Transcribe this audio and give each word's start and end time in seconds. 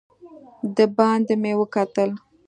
دباندې 0.75 1.35
مې 1.41 1.53
وکتل. 1.59 2.09